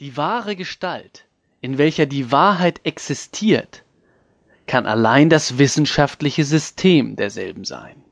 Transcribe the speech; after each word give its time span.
Die 0.00 0.16
wahre 0.16 0.54
Gestalt, 0.54 1.24
in 1.60 1.76
welcher 1.76 2.06
die 2.06 2.30
Wahrheit 2.30 2.80
existiert, 2.84 3.82
kann 4.68 4.86
allein 4.86 5.28
das 5.28 5.58
wissenschaftliche 5.58 6.44
System 6.44 7.16
derselben 7.16 7.64
sein. 7.64 8.04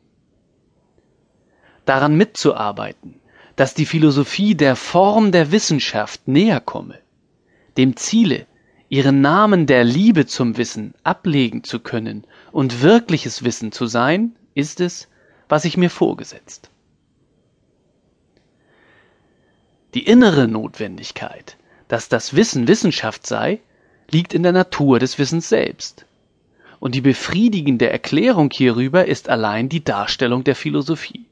Daran 1.84 2.16
mitzuarbeiten, 2.16 3.20
dass 3.54 3.74
die 3.74 3.86
Philosophie 3.86 4.56
der 4.56 4.74
Form 4.74 5.30
der 5.30 5.52
Wissenschaft 5.52 6.26
näher 6.26 6.60
komme, 6.60 6.98
dem 7.76 7.96
Ziele, 7.96 8.46
ihren 8.88 9.21
Namen 9.21 9.66
der 9.66 9.84
Liebe 9.84 10.26
zum 10.26 10.56
Wissen 10.56 10.92
ablegen 11.04 11.62
zu 11.62 11.78
können 11.78 12.26
und 12.50 12.82
wirkliches 12.82 13.44
Wissen 13.44 13.71
zu 13.71 13.87
sein, 13.87 14.34
ist 14.54 14.80
es, 14.80 15.08
was 15.48 15.64
ich 15.64 15.76
mir 15.76 15.90
vorgesetzt. 15.90 16.70
Die 19.95 20.05
innere 20.05 20.48
Notwendigkeit, 20.48 21.56
dass 21.88 22.09
das 22.09 22.34
Wissen 22.34 22.68
Wissenschaft 22.68 23.27
sei, 23.27 23.61
liegt 24.11 24.34
in 24.34 24.42
der 24.42 24.52
Natur 24.52 24.98
des 24.98 25.19
Wissens 25.19 25.48
selbst. 25.48 26.06
Und 26.78 26.95
die 26.95 27.01
befriedigende 27.01 27.88
Erklärung 27.88 28.51
hierüber 28.52 29.06
ist 29.06 29.28
allein 29.28 29.69
die 29.69 29.83
Darstellung 29.83 30.45
der 30.45 30.56
Philosophie. 30.56 31.27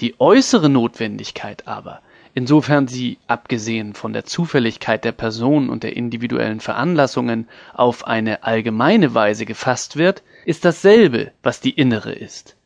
Die 0.00 0.20
äußere 0.20 0.68
Notwendigkeit 0.68 1.66
aber, 1.66 2.02
insofern 2.34 2.86
sie, 2.86 3.18
abgesehen 3.26 3.94
von 3.94 4.12
der 4.12 4.26
Zufälligkeit 4.26 5.04
der 5.04 5.12
Person 5.12 5.70
und 5.70 5.82
der 5.82 5.96
individuellen 5.96 6.60
Veranlassungen, 6.60 7.48
auf 7.72 8.06
eine 8.06 8.42
allgemeine 8.42 9.14
Weise 9.14 9.46
gefasst 9.46 9.96
wird, 9.96 10.22
ist 10.44 10.66
dasselbe, 10.66 11.32
was 11.42 11.60
die 11.60 11.70
innere 11.70 12.12
ist, 12.12 12.56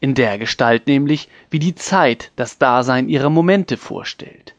in 0.00 0.16
der 0.16 0.36
Gestalt 0.38 0.88
nämlich, 0.88 1.28
wie 1.48 1.60
die 1.60 1.76
Zeit 1.76 2.32
das 2.34 2.58
Dasein 2.58 3.08
ihrer 3.08 3.30
Momente 3.30 3.76
vorstellt 3.76 4.54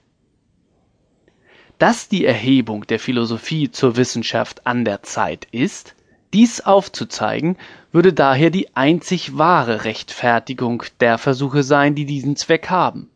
dass 1.81 2.08
die 2.08 2.26
Erhebung 2.26 2.85
der 2.85 2.99
Philosophie 2.99 3.71
zur 3.71 3.95
Wissenschaft 3.95 4.67
an 4.67 4.86
der 4.86 5.02
Zeit 5.02 5.47
ist, 5.52 5.95
dies 6.31 6.61
aufzuzeigen, 6.61 7.58
würde 7.92 8.14
daher 8.14 8.52
die 8.52 8.75
einzig 8.75 9.36
wahre 9.39 9.83
Rechtfertigung 9.83 10.83
der 11.00 11.17
Versuche 11.17 11.64
sein, 11.64 11.95
die 11.95 12.06
diesen 12.06 12.36
Zweck 12.36 12.69
haben, 12.69 13.09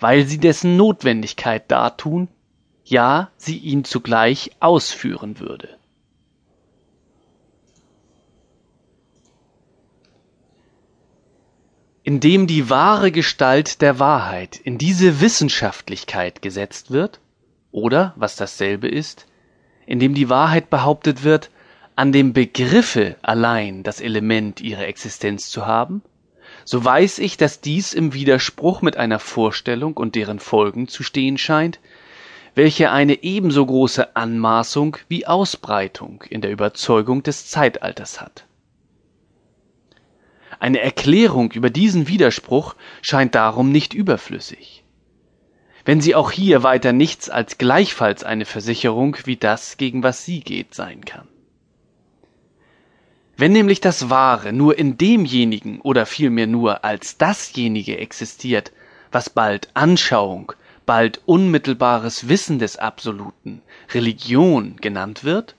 weil 0.00 0.26
sie 0.26 0.36
dessen 0.36 0.76
Notwendigkeit 0.76 1.70
dartun, 1.70 2.28
ja 2.84 3.30
sie 3.38 3.56
ihn 3.56 3.84
zugleich 3.84 4.50
ausführen 4.60 5.40
würde. 5.40 5.70
Indem 12.02 12.46
die 12.46 12.68
wahre 12.68 13.10
Gestalt 13.10 13.80
der 13.80 13.98
Wahrheit 13.98 14.58
in 14.58 14.76
diese 14.76 15.22
Wissenschaftlichkeit 15.22 16.42
gesetzt 16.42 16.90
wird, 16.90 17.18
oder, 17.74 18.14
was 18.16 18.36
dasselbe 18.36 18.88
ist, 18.88 19.26
indem 19.84 20.14
die 20.14 20.28
Wahrheit 20.30 20.70
behauptet 20.70 21.24
wird, 21.24 21.50
an 21.96 22.12
dem 22.12 22.32
Begriffe 22.32 23.16
allein 23.22 23.82
das 23.82 24.00
Element 24.00 24.60
ihrer 24.60 24.86
Existenz 24.86 25.50
zu 25.50 25.66
haben, 25.66 26.02
so 26.64 26.84
weiß 26.84 27.18
ich, 27.18 27.36
dass 27.36 27.60
dies 27.60 27.92
im 27.92 28.14
Widerspruch 28.14 28.80
mit 28.80 28.96
einer 28.96 29.18
Vorstellung 29.18 29.96
und 29.96 30.14
deren 30.14 30.38
Folgen 30.38 30.88
zu 30.88 31.02
stehen 31.02 31.36
scheint, 31.36 31.80
welche 32.54 32.90
eine 32.92 33.22
ebenso 33.24 33.66
große 33.66 34.14
Anmaßung 34.14 34.96
wie 35.08 35.26
Ausbreitung 35.26 36.22
in 36.30 36.40
der 36.40 36.52
Überzeugung 36.52 37.24
des 37.24 37.48
Zeitalters 37.48 38.20
hat. 38.20 38.46
Eine 40.60 40.80
Erklärung 40.80 41.50
über 41.52 41.70
diesen 41.70 42.06
Widerspruch 42.06 42.76
scheint 43.02 43.34
darum 43.34 43.72
nicht 43.72 43.92
überflüssig 43.92 44.83
wenn 45.84 46.00
sie 46.00 46.14
auch 46.14 46.30
hier 46.30 46.62
weiter 46.62 46.92
nichts 46.92 47.28
als 47.28 47.58
gleichfalls 47.58 48.24
eine 48.24 48.46
Versicherung 48.46 49.16
wie 49.24 49.36
das, 49.36 49.76
gegen 49.76 50.02
was 50.02 50.24
sie 50.24 50.40
geht, 50.40 50.74
sein 50.74 51.04
kann. 51.04 51.28
Wenn 53.36 53.52
nämlich 53.52 53.80
das 53.80 54.10
Wahre 54.10 54.52
nur 54.52 54.78
in 54.78 54.96
demjenigen 54.96 55.80
oder 55.80 56.06
vielmehr 56.06 56.46
nur 56.46 56.84
als 56.84 57.18
dasjenige 57.18 57.98
existiert, 57.98 58.72
was 59.10 59.28
bald 59.28 59.68
Anschauung, 59.74 60.52
bald 60.86 61.20
unmittelbares 61.26 62.28
Wissen 62.28 62.58
des 62.58 62.76
Absoluten, 62.76 63.60
Religion 63.92 64.76
genannt 64.76 65.24
wird, 65.24 65.56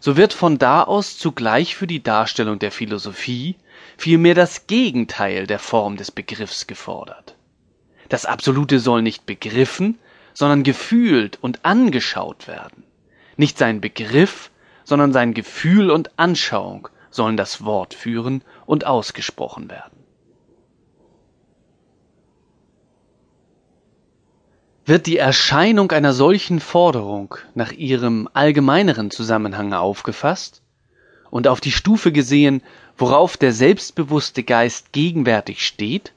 so 0.00 0.16
wird 0.16 0.32
von 0.32 0.58
da 0.58 0.82
aus 0.82 1.18
zugleich 1.18 1.76
für 1.76 1.86
die 1.86 2.02
Darstellung 2.02 2.58
der 2.58 2.70
Philosophie 2.70 3.56
vielmehr 3.96 4.34
das 4.34 4.66
Gegenteil 4.66 5.46
der 5.46 5.58
Form 5.58 5.96
des 5.96 6.10
Begriffs 6.10 6.66
gefordert. 6.66 7.33
Das 8.08 8.26
Absolute 8.26 8.78
soll 8.78 9.02
nicht 9.02 9.26
begriffen, 9.26 9.98
sondern 10.32 10.62
gefühlt 10.62 11.38
und 11.40 11.64
angeschaut 11.64 12.48
werden. 12.48 12.84
Nicht 13.36 13.58
sein 13.58 13.80
Begriff, 13.80 14.50
sondern 14.84 15.12
sein 15.12 15.34
Gefühl 15.34 15.90
und 15.90 16.18
Anschauung 16.18 16.88
sollen 17.10 17.36
das 17.36 17.64
Wort 17.64 17.94
führen 17.94 18.42
und 18.66 18.86
ausgesprochen 18.86 19.70
werden. 19.70 20.04
Wird 24.86 25.06
die 25.06 25.16
Erscheinung 25.16 25.90
einer 25.92 26.12
solchen 26.12 26.60
Forderung 26.60 27.36
nach 27.54 27.72
ihrem 27.72 28.28
allgemeineren 28.34 29.10
Zusammenhang 29.10 29.72
aufgefasst 29.72 30.62
und 31.30 31.48
auf 31.48 31.60
die 31.60 31.72
Stufe 31.72 32.12
gesehen, 32.12 32.62
worauf 32.98 33.38
der 33.38 33.52
selbstbewusste 33.52 34.42
Geist 34.42 34.92
gegenwärtig 34.92 35.64
steht, 35.64 36.12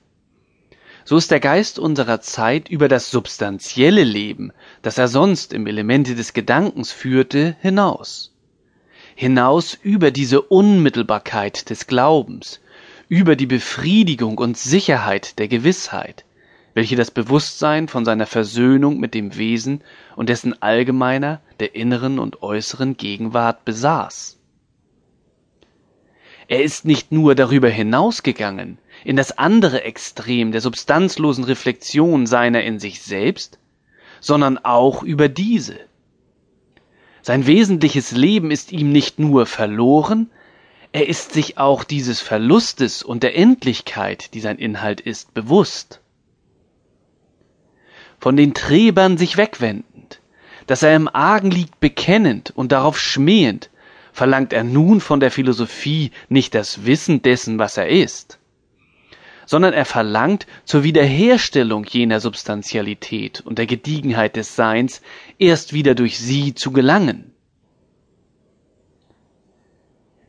so 1.07 1.15
ist 1.15 1.31
der 1.31 1.39
Geist 1.39 1.79
unserer 1.79 2.19
Zeit 2.19 2.67
über 2.67 2.89
das 2.89 3.09
substanzielle 3.09 4.03
Leben, 4.03 4.51
das 4.81 4.97
er 4.97 5.07
sonst 5.07 5.53
im 5.53 5.65
Elemente 5.65 6.15
des 6.15 6.33
Gedankens 6.33 6.91
führte, 6.91 7.55
hinaus. 7.61 8.35
Hinaus 9.15 9.73
über 9.73 10.11
diese 10.11 10.41
Unmittelbarkeit 10.41 11.69
des 11.69 11.87
Glaubens, 11.87 12.59
über 13.07 13.37
die 13.37 13.45
Befriedigung 13.45 14.37
und 14.37 14.57
Sicherheit 14.57 15.39
der 15.39 15.47
Gewissheit, 15.47 16.25
welche 16.73 16.97
das 16.97 17.09
Bewusstsein 17.09 17.87
von 17.87 18.03
seiner 18.03 18.25
Versöhnung 18.25 18.99
mit 18.99 19.13
dem 19.13 19.37
Wesen 19.37 19.85
und 20.17 20.27
dessen 20.27 20.61
allgemeiner, 20.61 21.39
der 21.61 21.73
inneren 21.73 22.19
und 22.19 22.41
äußeren 22.41 22.97
Gegenwart 22.97 23.63
besaß. 23.63 24.41
Er 26.49 26.63
ist 26.63 26.83
nicht 26.83 27.13
nur 27.13 27.33
darüber 27.33 27.69
hinausgegangen, 27.69 28.77
in 29.03 29.15
das 29.15 29.37
andere 29.37 29.83
Extrem 29.83 30.51
der 30.51 30.61
substanzlosen 30.61 31.43
Reflexion 31.43 32.25
seiner 32.25 32.63
in 32.63 32.79
sich 32.79 33.01
selbst, 33.01 33.59
sondern 34.19 34.57
auch 34.57 35.03
über 35.03 35.29
diese. 35.29 35.79
Sein 37.21 37.45
wesentliches 37.45 38.11
Leben 38.11 38.51
ist 38.51 38.71
ihm 38.71 38.91
nicht 38.91 39.19
nur 39.19 39.45
verloren, 39.45 40.29
er 40.93 41.09
ist 41.09 41.33
sich 41.33 41.57
auch 41.57 41.83
dieses 41.83 42.21
Verlustes 42.21 43.03
und 43.03 43.21
der 43.21 43.37
Endlichkeit, 43.37 44.33
die 44.33 44.39
sein 44.39 44.57
Inhalt 44.57 45.01
ist, 45.01 45.33
bewusst. 45.33 46.01
Von 48.19 48.35
den 48.35 48.53
Träbern 48.53 49.17
sich 49.17 49.37
wegwendend, 49.37 50.21
dass 50.65 50.83
er 50.83 50.95
im 50.95 51.07
Argen 51.07 51.51
liegt 51.51 51.79
bekennend 51.79 52.51
und 52.55 52.71
darauf 52.71 52.99
schmähend, 52.99 53.69
verlangt 54.11 54.53
er 54.53 54.63
nun 54.63 55.01
von 55.01 55.19
der 55.19 55.29
Philosophie 55.29 56.11
nicht 56.29 56.55
das 56.55 56.85
Wissen 56.85 57.21
dessen, 57.21 57.59
was 57.59 57.77
er 57.77 57.89
ist, 57.89 58.39
sondern 59.47 59.73
er 59.73 59.85
verlangt 59.85 60.45
zur 60.65 60.83
Wiederherstellung 60.83 61.85
jener 61.85 62.19
Substantialität 62.19 63.41
und 63.41 63.57
der 63.57 63.65
Gediegenheit 63.65 64.35
des 64.35 64.55
Seins 64.55 65.01
erst 65.39 65.73
wieder 65.73 65.95
durch 65.95 66.19
sie 66.19 66.53
zu 66.53 66.71
gelangen. 66.71 67.31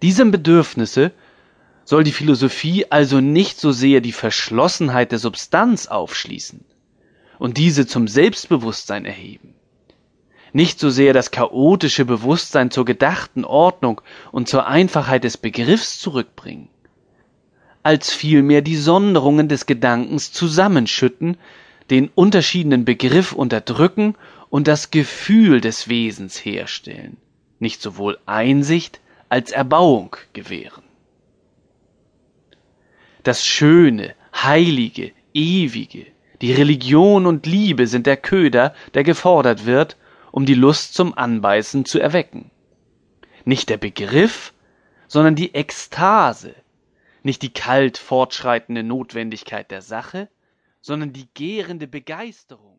Diesem 0.00 0.30
Bedürfnisse 0.30 1.12
soll 1.84 2.04
die 2.04 2.12
Philosophie 2.12 2.86
also 2.90 3.20
nicht 3.20 3.58
so 3.58 3.72
sehr 3.72 4.00
die 4.00 4.12
Verschlossenheit 4.12 5.10
der 5.10 5.18
Substanz 5.18 5.88
aufschließen 5.88 6.64
und 7.40 7.56
diese 7.56 7.88
zum 7.88 8.06
Selbstbewusstsein 8.06 9.04
erheben, 9.04 9.54
nicht 10.52 10.78
so 10.78 10.90
sehr 10.90 11.12
das 11.12 11.32
chaotische 11.32 12.04
Bewusstsein 12.04 12.70
zur 12.70 12.84
gedachten 12.84 13.44
Ordnung 13.44 14.00
und 14.30 14.48
zur 14.48 14.68
Einfachheit 14.68 15.24
des 15.24 15.36
Begriffs 15.36 15.98
zurückbringen, 15.98 16.68
als 17.88 18.12
vielmehr 18.12 18.60
die 18.60 18.76
Sonderungen 18.76 19.48
des 19.48 19.64
Gedankens 19.64 20.30
zusammenschütten, 20.30 21.38
den 21.88 22.10
unterschiedenen 22.14 22.84
Begriff 22.84 23.32
unterdrücken 23.32 24.14
und 24.50 24.68
das 24.68 24.90
Gefühl 24.90 25.62
des 25.62 25.88
Wesens 25.88 26.36
herstellen, 26.44 27.16
nicht 27.60 27.80
sowohl 27.80 28.18
Einsicht 28.26 29.00
als 29.30 29.52
Erbauung 29.52 30.16
gewähren. 30.34 30.82
Das 33.22 33.46
Schöne, 33.46 34.14
Heilige, 34.34 35.12
Ewige, 35.32 36.04
die 36.42 36.52
Religion 36.52 37.24
und 37.24 37.46
Liebe 37.46 37.86
sind 37.86 38.06
der 38.06 38.18
Köder, 38.18 38.74
der 38.92 39.02
gefordert 39.02 39.64
wird, 39.64 39.96
um 40.30 40.44
die 40.44 40.52
Lust 40.52 40.92
zum 40.92 41.16
Anbeißen 41.16 41.86
zu 41.86 41.98
erwecken. 41.98 42.50
Nicht 43.46 43.70
der 43.70 43.78
Begriff, 43.78 44.52
sondern 45.06 45.36
die 45.36 45.54
Ekstase, 45.54 46.54
nicht 47.22 47.42
die 47.42 47.52
kalt 47.52 47.98
fortschreitende 47.98 48.82
Notwendigkeit 48.82 49.70
der 49.70 49.82
Sache, 49.82 50.28
sondern 50.80 51.12
die 51.12 51.28
gärende 51.34 51.88
Begeisterung 51.88 52.77